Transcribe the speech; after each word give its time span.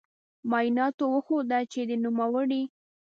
معایناتو 0.49 1.03
وښوده 1.13 1.59
چې 1.71 1.81
د 1.89 1.91
نوموړې 2.05 2.63